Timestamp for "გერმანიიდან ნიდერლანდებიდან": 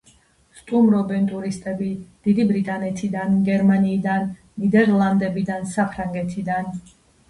3.53-5.75